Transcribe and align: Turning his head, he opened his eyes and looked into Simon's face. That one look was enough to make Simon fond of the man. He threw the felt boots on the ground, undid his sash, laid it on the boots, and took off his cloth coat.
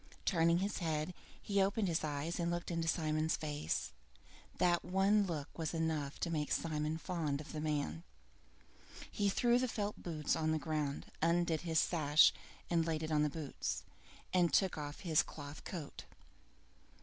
Turning 0.25 0.57
his 0.57 0.79
head, 0.79 1.13
he 1.39 1.61
opened 1.61 1.87
his 1.87 2.03
eyes 2.03 2.39
and 2.39 2.49
looked 2.49 2.71
into 2.71 2.87
Simon's 2.87 3.35
face. 3.37 3.91
That 4.57 4.83
one 4.83 5.27
look 5.27 5.55
was 5.55 5.75
enough 5.75 6.17
to 6.21 6.31
make 6.31 6.51
Simon 6.51 6.97
fond 6.97 7.39
of 7.39 7.51
the 7.51 7.61
man. 7.61 8.01
He 9.11 9.29
threw 9.29 9.59
the 9.59 9.67
felt 9.67 10.01
boots 10.01 10.35
on 10.35 10.49
the 10.53 10.57
ground, 10.57 11.11
undid 11.21 11.61
his 11.61 11.79
sash, 11.79 12.33
laid 12.71 13.03
it 13.03 13.11
on 13.11 13.21
the 13.21 13.29
boots, 13.29 13.83
and 14.33 14.51
took 14.51 14.75
off 14.75 15.01
his 15.01 15.21
cloth 15.21 15.63
coat. 15.65 16.05